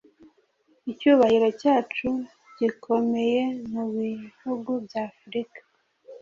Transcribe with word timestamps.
Icyubahiro 0.91 1.47
cyacu 1.61 2.09
gikomeye, 2.59 3.41
Mubihugu 3.71 4.69
bya 4.85 5.03
Afrika, 5.09 5.59